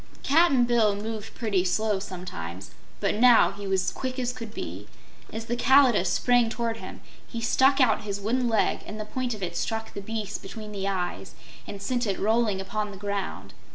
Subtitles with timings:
[0.23, 4.87] Cap'n Bill moved pretty slowly, sometimes, but now he was quick as could be.
[5.31, 9.35] As the Kalidah sprang toward him he stuck out his wooden leg and the point
[9.35, 11.35] of it struck the beast between the eyes
[11.67, 13.53] and sent it rolling upon the ground.